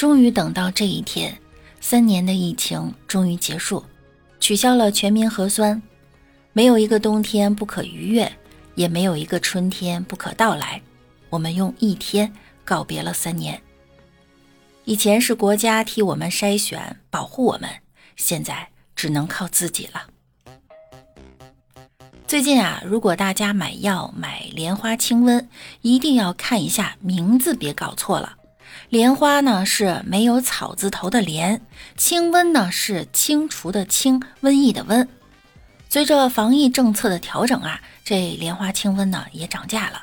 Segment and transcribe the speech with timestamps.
[0.00, 1.38] 终于等到这一天，
[1.78, 3.84] 三年的疫情终于结束，
[4.40, 5.82] 取消了全民核酸，
[6.54, 8.32] 没有一个冬天不可逾越，
[8.76, 10.80] 也没有一个春天不可到来。
[11.28, 12.32] 我们用一天
[12.64, 13.60] 告别了三年。
[14.86, 17.68] 以前是国家替我们筛选、保护我们，
[18.16, 20.06] 现在只能靠自己了。
[22.26, 25.46] 最近啊，如果大家买药买莲花清瘟，
[25.82, 28.38] 一定要看一下名字，别搞错了。
[28.88, 31.60] 莲花呢是没有草字头的莲，
[31.96, 35.06] 清瘟呢是清除的清，瘟疫的瘟。
[35.88, 40.02] 随着防疫政策的调整啊，这莲花清瘟呢也涨价了，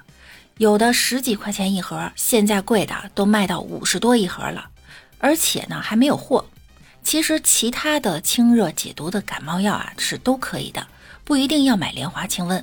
[0.58, 4.70] 有的十几块钱一盒，现在贵的都卖到五十多一盒了，
[5.18, 6.46] 而且呢还没有货。
[7.04, 10.86] 其实其他的清热解毒的感冒药啊是都可以的，
[11.24, 12.62] 不一定要买莲花清瘟。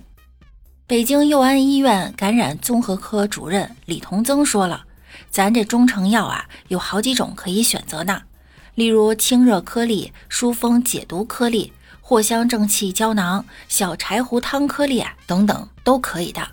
[0.87, 4.85] 北京佑安医院感染综合科主任李同增说了。
[5.31, 8.23] 咱这中成药啊，有好几种可以选择呢，
[8.75, 16.47] 例如清热颗粒、疏风解毒颗粒、藿香正气胶囊、小柴胡汤颗粒啊，等等都可以的。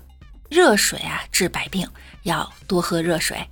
[0.48, 1.88] 热水啊治百病，
[2.24, 3.48] 要多喝热水。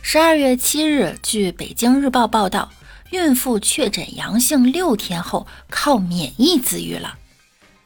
[0.00, 2.70] 十二月七日，据北京日报报道，
[3.10, 7.18] 孕妇确诊阳性六天后靠免疫自愈了。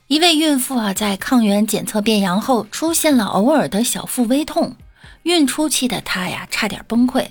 [0.07, 4.77] 一位孕妇啊，在抗原检测变阳后，出现了偶尔的小腹微痛。
[5.23, 7.29] 孕初期的她呀，差点崩溃，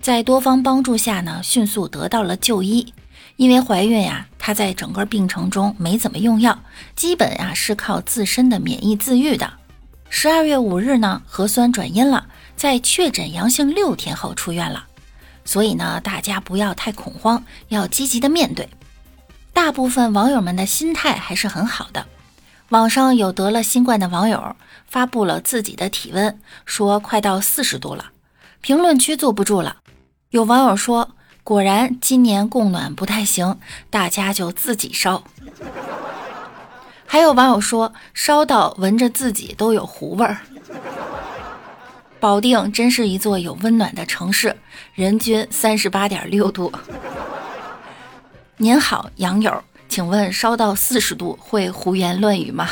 [0.00, 2.92] 在多方帮助下呢，迅速得到了就医。
[3.36, 6.58] 因为怀孕呀，她在整个病程中没怎么用药，
[6.96, 9.52] 基本呀是靠自身的免疫自愈的。
[10.08, 14.86] 十二月五日呢，核酸转阴了，在确诊阳性六天后出院了。
[15.44, 18.68] 所以呢，大家不要太恐慌，要积极的面对。
[19.52, 22.06] 大部分网友们的心态还是很好的。
[22.70, 24.54] 网上有得了新冠的网友
[24.86, 28.10] 发布了自己的体温，说快到四十度了，
[28.60, 29.78] 评论区坐不住了。
[30.30, 33.58] 有网友说：“果然今年供暖不太行，
[33.88, 35.22] 大家就自己烧。”
[37.06, 40.36] 还有网友说：“烧到闻着自己都有糊味儿。”
[42.20, 44.54] 保定真是一座有温暖的城市，
[44.92, 46.70] 人均三十八点六度。
[48.58, 49.64] 您好，杨友。
[49.88, 52.68] 请问烧到四十度会胡言乱语吗？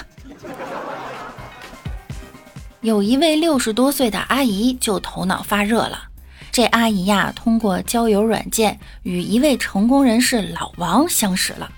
[2.83, 6.05] 有一位六十多岁的阿姨就头脑发热了。
[6.53, 11.71] 这阿姨呀，通过交友软件与一位成功人士老王相识了，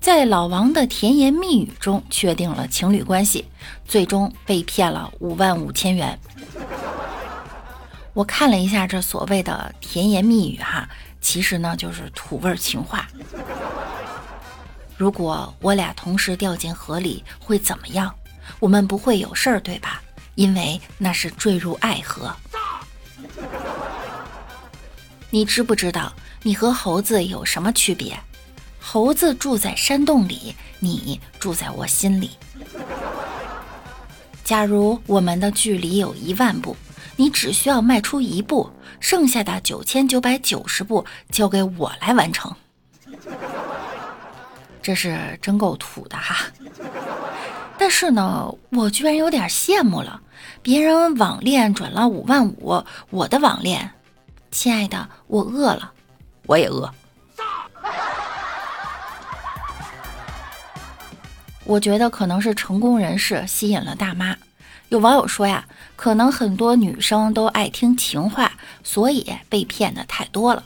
[0.00, 3.44] 在老王的甜言蜜语中确定了情侣关系，
[3.84, 6.18] 最终被骗了五万五千元。
[8.14, 10.88] 我看了一下这所谓的甜言蜜语哈，
[11.20, 13.06] 其实呢就是土味情话。
[14.96, 18.14] 如果我俩同时掉进河里会怎么样？
[18.58, 20.00] 我们不会有事儿，对吧？
[20.36, 22.34] 因为那是坠入爱河。
[25.30, 26.12] 你知不知道
[26.42, 28.18] 你和猴子有什么区别？
[28.80, 32.30] 猴子住在山洞里，你住在我心里。
[34.44, 36.76] 假如我们的距离有一万步，
[37.16, 38.70] 你只需要迈出一步，
[39.00, 42.54] 剩下的九千九百九十步交给我来完成。
[44.86, 46.46] 这是真够土的哈，
[47.76, 50.20] 但是呢，我居然有点羡慕了。
[50.62, 53.90] 别人网恋转了五万五，我的网恋，
[54.52, 55.90] 亲爱的，我饿了，
[56.46, 56.88] 我也饿。
[61.64, 64.36] 我觉得可能是成功人士吸引了大妈。
[64.90, 68.52] 有网友说呀，可能很多女生都爱听情话，
[68.84, 70.62] 所以被骗的太多了，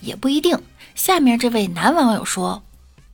[0.00, 0.62] 也不一定。
[0.94, 2.62] 下面这位男网友说。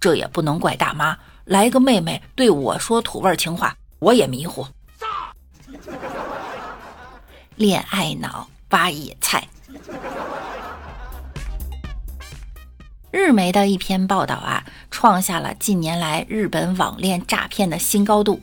[0.00, 4.66] 这也不能怪大妈，来个妹妹对我说土味情话，我也迷糊。
[7.56, 9.46] 恋爱脑挖野菜。
[13.10, 18.40] 日媒的一篇报道啊，创下了近年来日本网恋诈骗的新高度。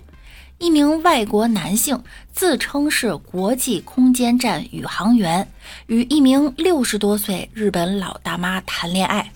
[0.60, 2.04] 一名外国男性
[2.34, 5.48] 自称是国际空间站宇航员，
[5.88, 9.32] 与一名六十多岁日本老大妈谈恋爱。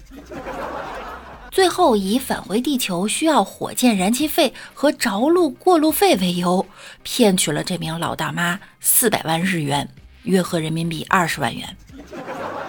[1.52, 6.66] 最后以返回地球需要火箭燃气费和着陆过路费为由，
[7.04, 9.90] 骗取了这名老大妈四百万日元，
[10.24, 11.78] 约合人民币二十万元。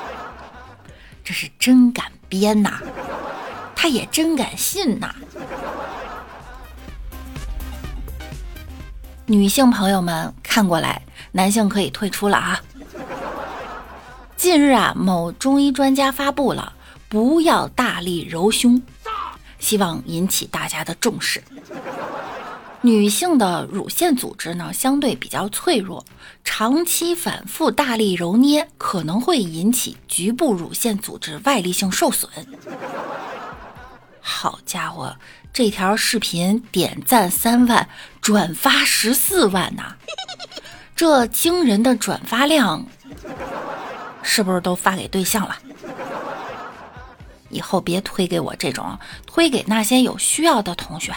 [1.23, 2.81] 这是真敢编呐，
[3.77, 5.15] 他也真敢信呐。
[9.27, 11.01] 女性朋友们看过来，
[11.31, 12.61] 男性可以退出了啊。
[14.37, 16.73] 近日啊，某中医专家发布了。
[17.13, 18.81] 不要大力揉胸，
[19.59, 21.45] 希望引起大家的重视。
[22.81, 26.07] 女性的乳腺组织呢，相对比较脆弱，
[26.43, 32.31] 长期反复大力揉捏可能会引起局部乳腺组织外力性受损。
[34.23, 35.15] 好家伙，
[35.53, 37.87] 这条视频点赞三万，
[38.23, 39.97] 转发十四万呐！
[40.97, 42.87] 这惊人的转发量，
[44.23, 45.55] 是不是都发给对象了？
[47.53, 51.15] 以后别推给我这种，推给那些有需要的同学。